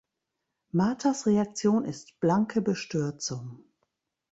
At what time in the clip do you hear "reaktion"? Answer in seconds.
1.27-1.85